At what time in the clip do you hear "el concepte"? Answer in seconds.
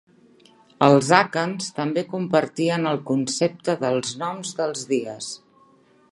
2.93-3.75